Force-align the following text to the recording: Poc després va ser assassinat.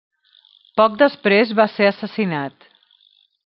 Poc 0.81 0.95
després 1.03 1.53
va 1.61 1.67
ser 1.75 1.91
assassinat. 1.93 2.69